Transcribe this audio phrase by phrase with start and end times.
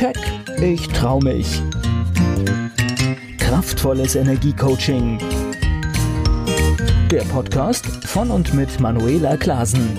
[0.00, 0.16] Keck,
[0.62, 1.60] ich trau mich.
[3.36, 5.18] Kraftvolles Energiecoaching.
[7.10, 9.98] Der Podcast von und mit Manuela Klasen.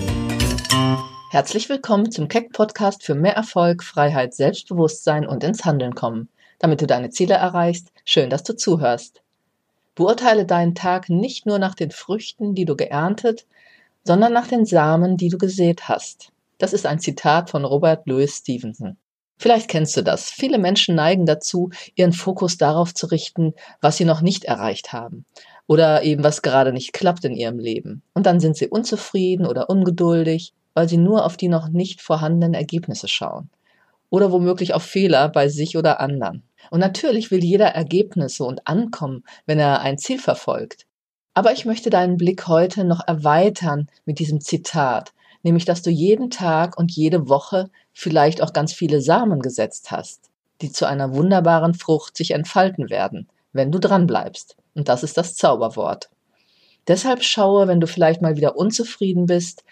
[1.30, 6.28] Herzlich willkommen zum Keck Podcast für mehr Erfolg, Freiheit, Selbstbewusstsein und ins Handeln kommen.
[6.58, 9.22] Damit du deine Ziele erreichst, schön, dass du zuhörst.
[9.94, 13.46] Beurteile deinen Tag nicht nur nach den Früchten, die du geerntet,
[14.02, 16.32] sondern nach den Samen, die du gesät hast.
[16.58, 18.96] Das ist ein Zitat von Robert Louis Stevenson.
[19.38, 20.30] Vielleicht kennst du das.
[20.30, 25.24] Viele Menschen neigen dazu, ihren Fokus darauf zu richten, was sie noch nicht erreicht haben
[25.66, 28.02] oder eben was gerade nicht klappt in ihrem Leben.
[28.14, 32.54] Und dann sind sie unzufrieden oder ungeduldig, weil sie nur auf die noch nicht vorhandenen
[32.54, 33.50] Ergebnisse schauen
[34.12, 36.42] oder womöglich auf Fehler bei sich oder anderen.
[36.70, 40.86] Und natürlich will jeder Ergebnisse und Ankommen, wenn er ein Ziel verfolgt.
[41.32, 46.30] Aber ich möchte deinen Blick heute noch erweitern mit diesem Zitat, nämlich dass du jeden
[46.30, 51.74] Tag und jede Woche vielleicht auch ganz viele Samen gesetzt hast, die zu einer wunderbaren
[51.74, 54.56] Frucht sich entfalten werden, wenn du dran bleibst.
[54.74, 56.10] Und das ist das Zauberwort.
[56.88, 59.64] Deshalb schaue, wenn du vielleicht mal wieder unzufrieden bist,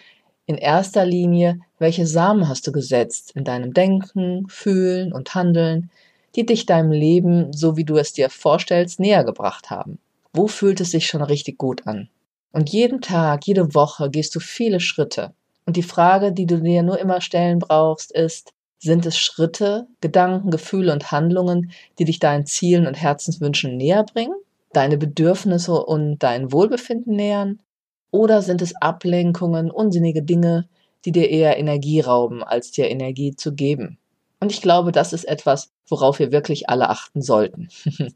[0.47, 5.91] in erster Linie, welche Samen hast du gesetzt in deinem Denken, Fühlen und Handeln,
[6.35, 9.99] die dich deinem Leben, so wie du es dir vorstellst, näher gebracht haben.
[10.33, 12.09] Wo fühlt es sich schon richtig gut an?
[12.53, 15.33] Und jeden Tag, jede Woche gehst du viele Schritte.
[15.71, 20.51] Und die Frage, die du dir nur immer stellen brauchst, ist, sind es Schritte, Gedanken,
[20.51, 24.35] Gefühle und Handlungen, die dich deinen Zielen und Herzenswünschen näher bringen,
[24.73, 27.63] deine Bedürfnisse und dein Wohlbefinden nähern?
[28.11, 30.69] Oder sind es Ablenkungen, unsinnige Dinge,
[31.05, 33.97] die dir eher Energie rauben, als dir Energie zu geben?
[34.41, 37.69] Und ich glaube, das ist etwas, worauf wir wirklich alle achten sollten.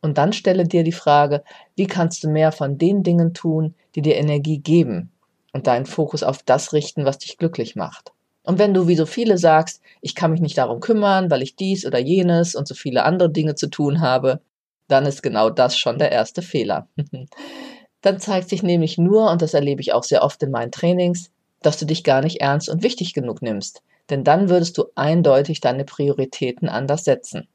[0.00, 1.44] und dann stelle dir die Frage,
[1.76, 5.12] wie kannst du mehr von den Dingen tun, die dir Energie geben,
[5.54, 8.12] und deinen Fokus auf das richten, was dich glücklich macht.
[8.42, 11.56] Und wenn du wie so viele sagst, ich kann mich nicht darum kümmern, weil ich
[11.56, 14.40] dies oder jenes und so viele andere Dinge zu tun habe,
[14.88, 16.88] dann ist genau das schon der erste Fehler.
[18.02, 21.30] dann zeigt sich nämlich nur, und das erlebe ich auch sehr oft in meinen Trainings,
[21.62, 23.82] dass du dich gar nicht ernst und wichtig genug nimmst.
[24.10, 27.48] Denn dann würdest du eindeutig deine Prioritäten anders setzen.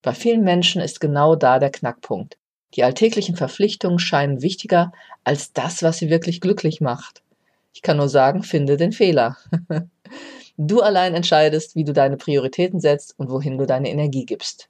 [0.00, 2.38] Bei vielen Menschen ist genau da der Knackpunkt.
[2.74, 4.92] Die alltäglichen Verpflichtungen scheinen wichtiger
[5.24, 7.22] als das, was sie wirklich glücklich macht.
[7.72, 9.36] Ich kann nur sagen, finde den Fehler.
[10.62, 14.68] Du allein entscheidest, wie du deine Prioritäten setzt und wohin du deine Energie gibst.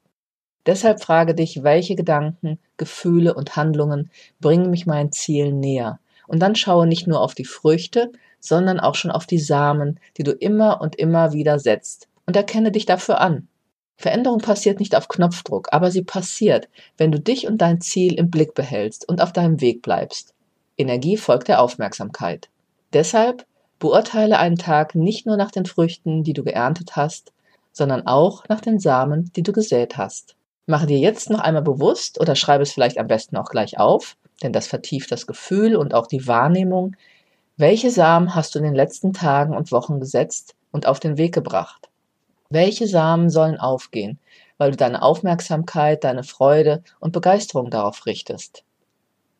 [0.65, 4.09] Deshalb frage dich, welche Gedanken, Gefühle und Handlungen
[4.39, 5.99] bringen mich meinen Zielen näher.
[6.27, 10.23] Und dann schaue nicht nur auf die Früchte, sondern auch schon auf die Samen, die
[10.23, 12.07] du immer und immer wieder setzt.
[12.25, 13.49] Und erkenne dich dafür an.
[13.97, 18.31] Veränderung passiert nicht auf Knopfdruck, aber sie passiert, wenn du dich und dein Ziel im
[18.31, 20.33] Blick behältst und auf deinem Weg bleibst.
[20.77, 22.49] Energie folgt der Aufmerksamkeit.
[22.93, 23.45] Deshalb
[23.79, 27.31] beurteile einen Tag nicht nur nach den Früchten, die du geerntet hast,
[27.71, 30.35] sondern auch nach den Samen, die du gesät hast.
[30.67, 34.17] Mache dir jetzt noch einmal bewusst oder schreibe es vielleicht am besten auch gleich auf,
[34.43, 36.95] denn das vertieft das Gefühl und auch die Wahrnehmung,
[37.57, 41.33] welche Samen hast du in den letzten Tagen und Wochen gesetzt und auf den Weg
[41.33, 41.89] gebracht?
[42.49, 44.19] Welche Samen sollen aufgehen,
[44.57, 48.63] weil du deine Aufmerksamkeit, deine Freude und Begeisterung darauf richtest?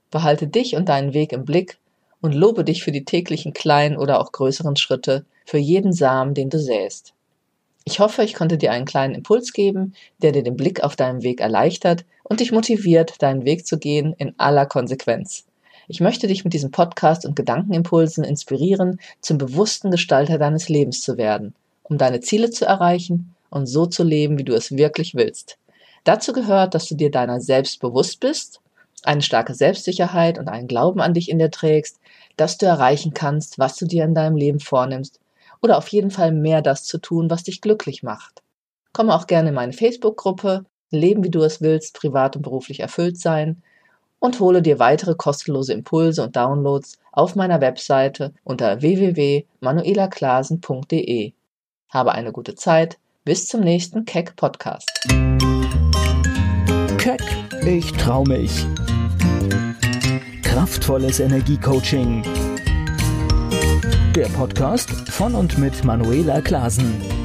[0.09, 1.79] Behalte dich und deinen Weg im Blick
[2.21, 6.49] und lobe dich für die täglichen kleinen oder auch größeren Schritte, für jeden Samen, den
[6.49, 7.13] du säst.
[7.83, 11.23] Ich hoffe, ich konnte dir einen kleinen Impuls geben, der dir den Blick auf deinem
[11.23, 15.45] Weg erleichtert und dich motiviert, deinen Weg zu gehen in aller Konsequenz.
[15.87, 21.17] Ich möchte dich mit diesem Podcast und Gedankenimpulsen inspirieren, zum bewussten Gestalter deines Lebens zu
[21.17, 25.57] werden, um deine Ziele zu erreichen und so zu leben, wie du es wirklich willst.
[26.03, 28.61] Dazu gehört, dass du dir deiner selbst bewusst bist
[29.03, 31.99] eine starke Selbstsicherheit und einen Glauben an dich in dir trägst,
[32.37, 35.19] dass du erreichen kannst, was du dir in deinem Leben vornimmst
[35.61, 38.41] oder auf jeden Fall mehr das zu tun, was dich glücklich macht.
[38.93, 43.17] Komme auch gerne in meine Facebook-Gruppe Leben wie du es willst, privat und beruflich erfüllt
[43.17, 43.63] sein
[44.19, 51.33] und hole dir weitere kostenlose Impulse und Downloads auf meiner Webseite unter www.manuelaklasen.de.
[51.89, 52.99] Habe eine gute Zeit.
[53.23, 54.89] Bis zum nächsten Keck Podcast.
[56.97, 57.21] Keck,
[57.65, 58.65] ich trau mich
[60.41, 62.23] Kraftvolles Energiecoaching.
[64.15, 67.20] Der Podcast von und mit Manuela Klasen.